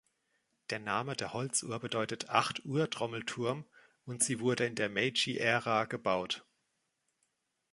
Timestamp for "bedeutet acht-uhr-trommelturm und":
1.79-4.23